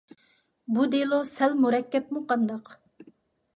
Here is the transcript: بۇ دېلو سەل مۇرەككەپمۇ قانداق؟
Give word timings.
بۇ 0.77 0.85
دېلو 0.95 1.19
سەل 1.33 1.55
مۇرەككەپمۇ 1.67 2.25
قانداق؟ 2.35 2.75